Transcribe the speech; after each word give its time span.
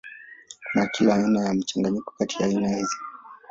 Kuna 0.63 0.85
kila 0.87 1.15
aina 1.15 1.39
ya 1.45 1.53
mchanganyiko 1.53 2.13
kati 2.17 2.43
ya 2.43 2.45
aina 2.49 2.69
hizi. 2.69 2.95